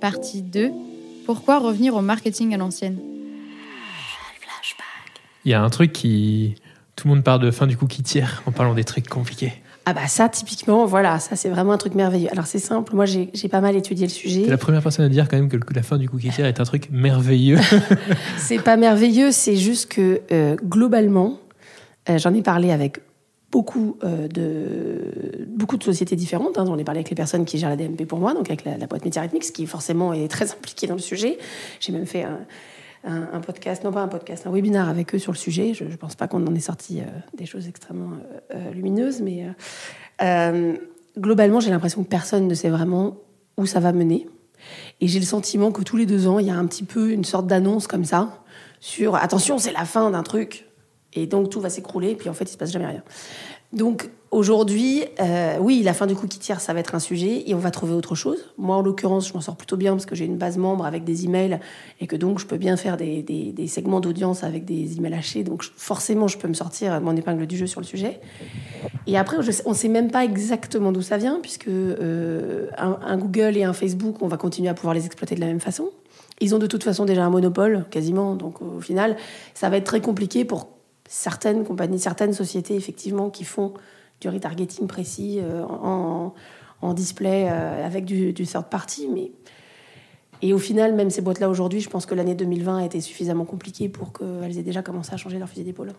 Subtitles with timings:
[0.00, 0.70] Partie 2.
[1.26, 2.98] Pourquoi revenir au marketing à l'ancienne?
[5.44, 6.54] Il y a un truc qui.
[6.96, 9.52] Tout le monde parle de fin du cookie tiers en parlant des trucs compliqués.
[9.86, 12.28] Ah bah ça, typiquement, voilà, ça c'est vraiment un truc merveilleux.
[12.32, 14.42] Alors c'est simple, moi j'ai j'ai pas mal étudié le sujet.
[14.42, 16.46] T'es la première personne à dire quand même que le- la fin du cookie tiers
[16.46, 17.58] est un truc merveilleux.
[18.36, 21.38] C'est pas merveilleux, c'est juste que euh, globalement,
[22.10, 22.98] euh, j'en ai parlé avec
[23.50, 26.58] beaucoup euh, de beaucoup de sociétés différentes.
[26.58, 26.64] hein.
[26.66, 28.76] J'en ai parlé avec les personnes qui gèrent la DMP pour moi, donc avec la,
[28.76, 31.38] la boîte Média Rythmique, qui forcément est très impliquée dans le sujet.
[31.80, 32.24] J'ai même fait
[33.04, 35.72] un, podcast, non pas un podcast, un webinaire avec eux sur le sujet.
[35.72, 37.04] Je, je pense pas qu'on en ait sorti euh,
[37.36, 38.10] des choses extrêmement
[38.54, 39.46] euh, lumineuses, mais
[41.18, 43.16] globalement, j'ai l'impression que personne ne sait vraiment
[43.56, 44.28] où ça va mener.
[45.00, 47.10] Et j'ai le sentiment que tous les deux ans, il y a un petit peu
[47.10, 48.42] une sorte d'annonce comme ça
[48.80, 50.67] sur attention, c'est la fin d'un truc.
[51.14, 53.02] Et donc tout va s'écrouler, puis en fait, il se passe jamais rien.
[53.72, 57.54] Donc aujourd'hui, euh, oui, la fin du cookie tiers, ça va être un sujet et
[57.54, 58.38] on va trouver autre chose.
[58.56, 61.04] Moi, en l'occurrence, je m'en sors plutôt bien parce que j'ai une base membre avec
[61.04, 61.60] des emails
[62.00, 65.44] et que donc je peux bien faire des, segments d'audience avec des emails hachés.
[65.44, 68.20] Donc forcément, je peux me sortir mon épingle du jeu sur le sujet.
[69.06, 73.56] Et après, on ne sait même pas exactement d'où ça vient, puisque euh, un Google
[73.56, 75.90] et un Facebook, on va continuer à pouvoir les exploiter de la même façon.
[76.40, 78.34] Ils ont de toute façon déjà un monopole, quasiment.
[78.34, 79.16] Donc au final,
[79.52, 80.77] ça va être très compliqué pour
[81.08, 83.74] certaines compagnies, certaines sociétés, effectivement, qui font
[84.20, 86.34] du retargeting précis euh, en,
[86.82, 89.08] en display euh, avec du, du third party.
[89.12, 89.32] Mais...
[90.40, 93.44] Et au final, même ces boîtes-là aujourd'hui, je pense que l'année 2020 a été suffisamment
[93.44, 95.92] compliquée pour qu'elles aient déjà commencé à changer leur fusil d'épaule.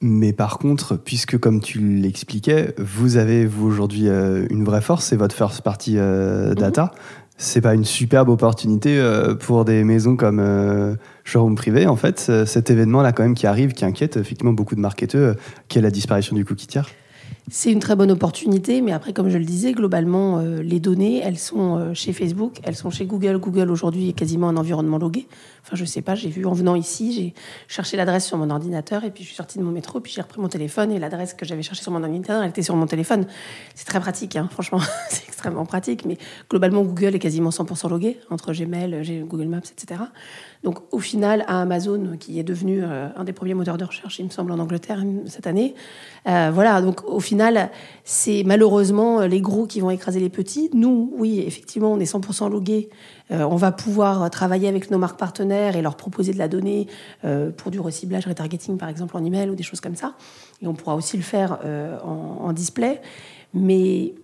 [0.00, 5.04] Mais par contre, puisque comme tu l'expliquais, vous avez vous aujourd'hui euh, une vraie force,
[5.04, 6.92] c'est votre first party euh, data.
[7.42, 12.26] C'est pas une superbe opportunité euh, pour des maisons comme euh, Showroom Privé en fait.
[12.28, 15.36] euh, Cet événement-là quand même qui arrive, qui inquiète effectivement beaucoup de marketeurs,
[15.68, 16.90] qui est la disparition du cookie tiers.
[17.52, 21.20] C'est une très bonne opportunité, mais après, comme je le disais, globalement, euh, les données,
[21.20, 23.38] elles sont euh, chez Facebook, elles sont chez Google.
[23.38, 25.26] Google aujourd'hui est quasiment un environnement logué.
[25.64, 27.34] Enfin, je sais pas, j'ai vu en venant ici, j'ai
[27.66, 30.22] cherché l'adresse sur mon ordinateur et puis je suis sortie de mon métro, puis j'ai
[30.22, 32.86] repris mon téléphone et l'adresse que j'avais cherchée sur mon ordinateur, elle était sur mon
[32.86, 33.26] téléphone.
[33.74, 34.78] C'est très pratique, hein, franchement,
[35.10, 39.58] c'est extrêmement pratique, mais globalement, Google est quasiment 100% logué entre Gmail, G- Google Maps,
[39.58, 40.02] etc.
[40.62, 44.18] Donc, au final, à Amazon, qui est devenu euh, un des premiers moteurs de recherche,
[44.18, 45.74] il me semble, en Angleterre cette année,
[46.28, 47.39] euh, voilà, donc au final,
[48.04, 50.70] c'est malheureusement les gros qui vont écraser les petits.
[50.74, 52.88] Nous, oui, effectivement, on est 100% logués.
[53.30, 56.86] Euh, on va pouvoir travailler avec nos marques partenaires et leur proposer de la donnée
[57.24, 60.14] euh, pour du reciblage, retargeting, par exemple, en email ou des choses comme ça.
[60.62, 63.00] Et on pourra aussi le faire euh, en, display.
[63.54, 64.14] Mais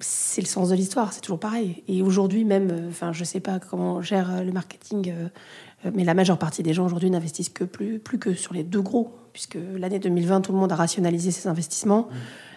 [0.00, 1.82] c'est le sens de l'histoire, c'est toujours pareil.
[1.88, 5.28] Et aujourd'hui même, euh, enfin, je sais pas comment gère euh, le marketing, euh,
[5.86, 8.82] euh, mais la majeure partie des gens aujourd'hui n'investissent que plus, que sur les deux
[8.82, 12.08] gros, puisque l'année 2020, tout le monde a rationalisé ses investissements.
[12.10, 12.14] Euh,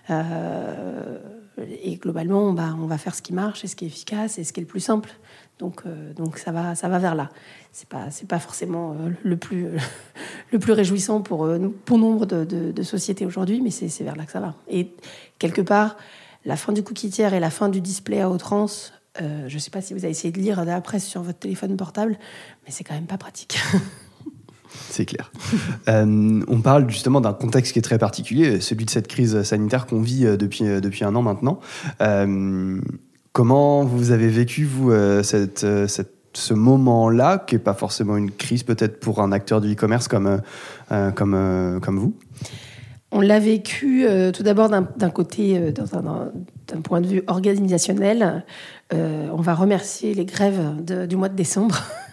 [0.09, 4.53] et globalement, on va faire ce qui marche et ce qui est efficace et ce
[4.53, 5.09] qui est le plus simple.
[5.59, 7.29] Donc, euh, ça va, vers là.
[7.89, 9.69] Pas, c'est pas forcément euh, le plus,
[10.73, 14.55] réjouissant pour euh, pour nombre de, sociétés aujourd'hui, mais c'est, vers là que ça va.
[14.67, 14.91] Et
[15.39, 15.97] quelque part,
[16.45, 18.93] la fin du cookie tiers et la fin du display à outrance.
[19.21, 21.39] euh, je ne sais pas si vous avez essayé de lire la presse sur votre
[21.39, 22.17] téléphone portable,
[22.65, 23.59] mais c'est quand même pas pratique.
[24.89, 25.31] C'est clair.
[25.89, 29.85] Euh, on parle justement d'un contexte qui est très particulier, celui de cette crise sanitaire
[29.85, 31.59] qu'on vit euh, depuis, euh, depuis un an maintenant.
[33.31, 39.21] Comment vous avez vécu, vous, ce moment-là, qui n'est pas forcément une crise peut-être pour
[39.21, 40.41] un acteur du e-commerce comme,
[40.89, 42.15] comme, comme vous?
[43.11, 48.43] On l'a vécu tout d'abord d'un côté, d'un point de vue organisationnel.
[48.91, 51.83] On va remercier les grèves du mois de décembre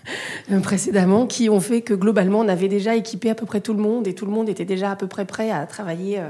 [0.63, 3.81] précédemment qui ont fait que globalement on avait déjà équipé à peu près tout le
[3.83, 6.29] monde et tout le monde était déjà à peu près prêt à travailler euh,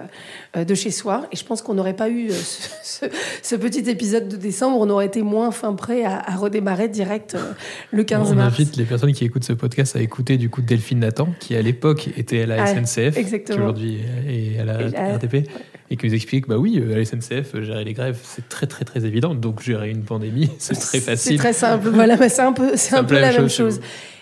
[0.57, 1.27] euh, de chez soi.
[1.33, 3.07] Et je pense qu'on n'aurait pas eu euh, ce, ce-
[3.43, 7.35] ce petit épisode de décembre, on aurait été moins fin prêt à, à redémarrer direct
[7.35, 7.53] euh,
[7.91, 8.55] le 15 On mars.
[8.55, 11.63] invite les personnes qui écoutent ce podcast à écouter du coup Delphine Nathan, qui à
[11.63, 13.15] l'époque était à la Ah, SNCF,
[13.45, 13.99] qui aujourd'hui
[14.29, 14.75] est à la
[15.13, 15.49] RATP,
[15.91, 18.67] et qui nous explique bah oui, euh, à la SNCF, gérer les grèves, c'est très
[18.67, 21.39] très très évident, donc gérer une pandémie, c'est très C'est facile.
[21.39, 21.89] très simple.
[21.89, 23.81] Voilà, mais c'est un peu, c'est un peu la même même chose chose.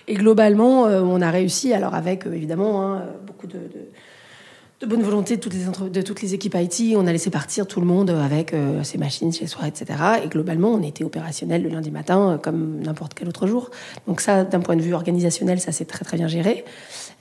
[0.09, 3.89] Et globalement, euh, on a réussi, alors avec euh, évidemment hein, beaucoup de, de,
[4.83, 7.31] de bonne volonté de toutes, les entre- de toutes les équipes IT, on a laissé
[7.31, 9.87] partir tout le monde avec euh, ses machines chez soi, etc.
[10.25, 13.71] Et globalement, on était opérationnel le lundi matin euh, comme n'importe quel autre jour.
[14.09, 16.65] Donc ça, d'un point de vue organisationnel, ça s'est très très bien géré.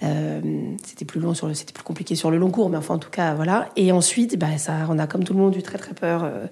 [0.01, 0.41] Euh,
[0.83, 2.99] c'était plus long sur le, c'était plus compliqué sur le long cours, mais enfin en
[2.99, 3.69] tout cas voilà.
[3.75, 6.23] Et ensuite, bah, ça, on a comme tout le monde eu très très peur.
[6.23, 6.47] euh,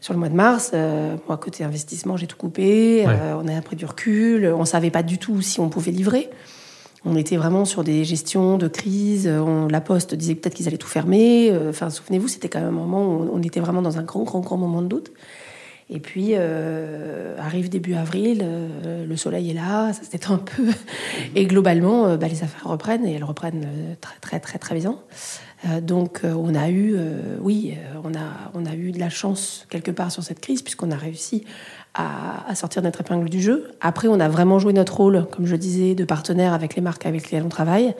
[0.00, 3.04] sur le mois de mars, euh, moi, côté investissement, j'ai tout coupé.
[3.06, 3.12] Ouais.
[3.22, 4.46] Euh, on a pris du recul.
[4.46, 6.28] On savait pas du tout si on pouvait livrer.
[7.04, 9.26] On était vraiment sur des gestions de crise.
[9.28, 11.50] On, la Poste disait peut-être qu'ils allaient tout fermer.
[11.50, 14.22] Euh, Enfin, souvenez-vous, c'était quand même un moment où on, était vraiment dans un grand,
[14.22, 15.10] grand, grand moment de doute.
[15.90, 20.38] Et puis, euh, arrive début avril, euh, le soleil est là, ça se détend un
[20.38, 20.68] peu.
[21.34, 24.74] Et globalement, euh, bah, les affaires reprennent et elles reprennent euh, très, très, très, très
[24.74, 24.96] bien.
[25.64, 29.10] Euh, donc, euh, on a eu, euh, oui, on a, on a eu de la
[29.10, 31.44] chance quelque part sur cette crise, puisqu'on a réussi
[31.94, 33.70] à, sortir notre épingle du jeu.
[33.80, 37.06] Après, on a vraiment joué notre rôle, comme je disais, de partenaire avec les marques
[37.06, 37.94] avec lesquelles on travaille.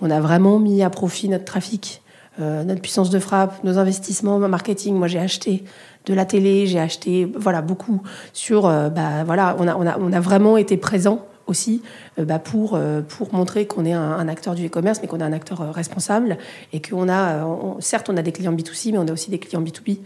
[0.00, 2.02] On a vraiment mis à profit notre trafic,
[2.38, 4.94] notre puissance de frappe, nos investissements en marketing.
[4.94, 5.64] Moi, j'ai acheté
[6.06, 10.12] de la télé, j'ai acheté voilà beaucoup sur bah voilà, on a, on a on
[10.12, 11.82] a vraiment été présent aussi
[12.18, 15.24] euh, bah, pour euh, pour montrer qu'on est un, acteur du e-commerce mais qu'on est
[15.24, 16.38] un acteur euh, responsable
[16.72, 17.44] et qu'on a
[17.80, 19.98] certes on a des clients B2C mais on a aussi des clients B2B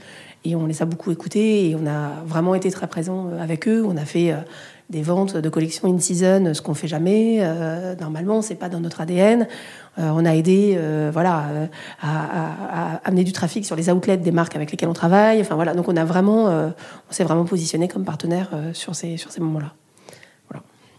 [0.44, 3.68] et on les a beaucoup écoutés et on a vraiment été très présent euh, avec
[3.68, 4.34] eux, on a fait
[4.90, 7.38] des ventes de collections in season, ce qu'on fait jamais.
[7.40, 9.48] Euh, normalement, c'est pas dans notre ADN.
[9.98, 10.78] On a aidé,
[11.12, 11.46] voilà,
[12.00, 15.40] à, à- amener du trafic sur les outlets des marques avec lesquelles on travaille.
[15.40, 19.32] Enfin voilà, donc on a vraiment, on s'est vraiment positionné comme partenaire sur ces sur
[19.32, 19.72] ces moments-là.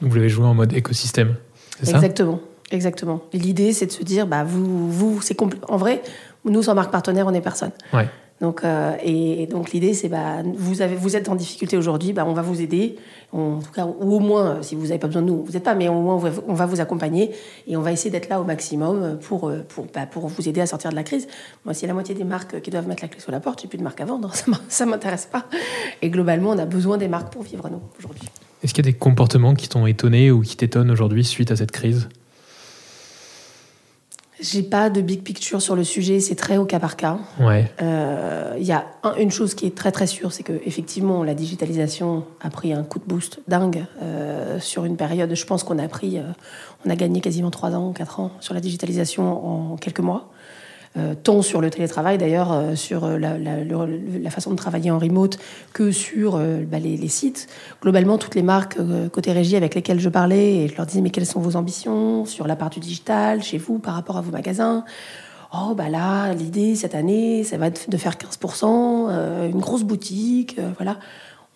[0.02, 1.36] Donc vous l'avez joué en mode écosystème,
[1.80, 1.98] c'est ça?
[1.98, 2.40] Exactement,
[2.72, 3.22] exactement.
[3.34, 6.02] L'idée, c'est de se dire, bah vous, vous, c'est compl- en vrai,
[6.46, 7.72] nous sans marque partenaire, on est personne.
[7.94, 8.08] Ouais.
[8.40, 12.14] Donc, euh, et, et donc l'idée, c'est bah vous avez, vous êtes en difficulté aujourd'hui,
[12.14, 12.96] bah on va vous aider,
[13.34, 15.54] On- en tout cas, ou au moins, si vous n'avez pas besoin de nous, vous
[15.54, 17.32] n'êtes pas, mais au moins on va, on va vous accompagner
[17.66, 20.62] et on va essayer d'être là au maximum pour euh, pour bah, pour vous aider
[20.62, 21.28] à sortir de la crise.
[21.66, 23.68] Moi, si la moitié des marques qui doivent mettre la clé sous la porte, j'ai
[23.68, 25.46] plus de marques à vendre, ça ça m'intéresse pas.
[26.04, 28.30] Et globalement, on a besoin des marques pour vivre nous aujourd'hui.
[28.64, 31.56] Est-ce qu'il y a des comportements qui t'ont étonné ou qui t'étonnent aujourd'hui suite à
[31.56, 32.10] cette crise?
[34.40, 37.18] J'ai pas de big picture sur le sujet, c'est très au cas par cas.
[37.40, 37.72] Ouais.
[37.82, 41.24] Euh, Il y a un- une chose qui est très très sûre, c'est que effectivement
[41.24, 45.34] la digitalisation a pris un coup de boost dingue euh, sur une période.
[45.36, 46.24] Je pense qu'on a pris, euh,
[46.86, 50.32] on a gagné quasiment 3 ans, 4 ans sur la digitalisation en quelques mois.
[50.98, 55.38] Euh, tant sur le télétravail d'ailleurs, euh, sur euh, la, façon de travailler en remote
[55.74, 56.40] que sur
[56.70, 57.48] bah, les, sites.
[57.82, 58.78] Globalement, toutes les marques
[59.12, 62.26] côté régie avec lesquelles je parlais, et je leur disais mais quelles sont vos ambitions
[62.26, 64.84] sur la part du digital chez vous par rapport à vos magasins?
[65.54, 69.84] Oh, bah là, l'idée cette année, ça va être de faire 15%, euh, une grosse
[69.84, 70.98] boutique, voilà.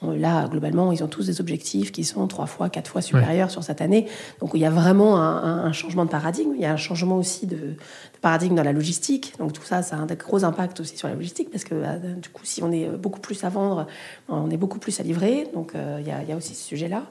[0.01, 3.51] On- Là, globalement, ils ont tous des objectifs qui sont trois fois, quatre fois supérieurs
[3.51, 4.07] sur cette année.
[4.39, 6.51] Donc, il y a vraiment un, changement de paradigme.
[6.55, 7.75] Il y a un changement aussi de, de
[8.21, 9.33] paradigme dans la logistique.
[9.39, 12.15] Donc, tout ça, ça a un gros impact aussi sur la logistique parce que, euh,
[12.15, 13.85] du coup, si on est beaucoup plus à vendre,
[14.27, 15.47] on est beaucoup plus à livrer.
[15.53, 17.03] Donc, euh, il y, a, il y a aussi ce sujet-là.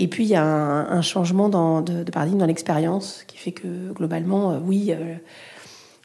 [0.00, 3.38] Et puis, il y a un, un changement dans- de, de paradigme dans l'expérience qui
[3.38, 5.14] fait que, globalement, euh, oui, euh,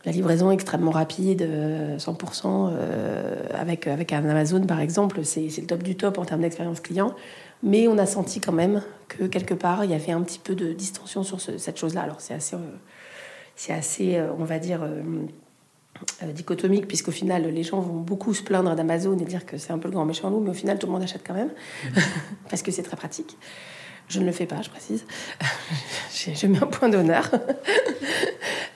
[0.05, 5.65] la livraison extrêmement rapide, euh, 100%, euh, avec, avec un Amazon par exemple, c'est le
[5.65, 7.13] top du top en termes d'expérience client.
[7.61, 10.55] Mais on a senti quand même que quelque part, il y avait un petit peu
[10.55, 12.01] de distension sur ce- cette chose-là.
[12.03, 12.59] Alors c'est assez, euh,
[13.57, 15.01] c'est assez euh, on va dire, euh,
[16.23, 19.73] euh, dichotomique, puisqu'au final, les gens vont beaucoup se plaindre d'Amazon et dire que c'est
[19.73, 21.49] un peu le grand méchant loup, mais au final, tout le monde achète quand même,
[22.49, 23.37] parce que c'est très pratique.
[24.07, 25.05] Je ne le fais pas, je précise.
[26.15, 27.29] Je mets un point d'honneur.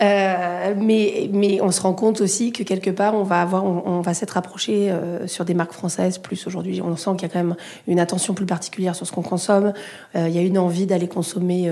[0.01, 5.27] Euh, mais, on se rend compte aussi que quelque part, on va, s'être approché euh,
[5.27, 6.81] sur des marques françaises plus aujourd'hui.
[6.81, 7.55] On sent qu'il y a quand même
[7.87, 9.73] une attention plus particulière sur ce qu'on consomme.
[10.15, 11.71] Euh, il y a une envie d'aller consommer,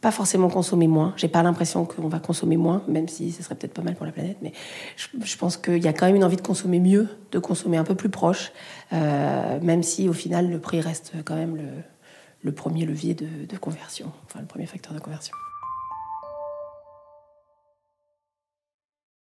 [0.00, 1.12] pas forcément consommer moins.
[1.16, 4.06] J'ai pas l'impression qu'on va consommer moins, même si ce serait peut-être pas mal pour
[4.06, 4.38] la planète.
[4.42, 4.52] Mais
[4.96, 7.84] je, pense qu'il y a quand même une envie de consommer mieux, de consommer un
[7.84, 8.52] peu plus proche,
[8.92, 11.64] même si au final, le prix reste quand même le,
[12.42, 15.34] le premier levier de, de conversion, enfin le premier facteur de conversion.